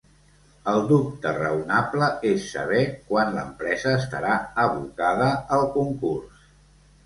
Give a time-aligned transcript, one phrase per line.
[0.69, 4.35] El dubte raonable és saber quan l’empresa estarà
[4.67, 6.45] abocada al concurs.